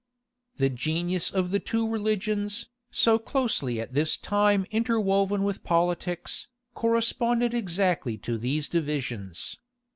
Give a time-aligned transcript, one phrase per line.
[0.57, 0.63] 4.
[0.67, 7.53] The genius of the two religions, so closely at this time interwoven with politics, corresponded
[7.53, 9.57] exactly to these divisions.